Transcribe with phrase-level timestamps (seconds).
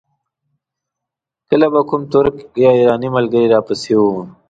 [1.49, 4.03] کله به کوم ترک یا ایراني ملګری را پسې و.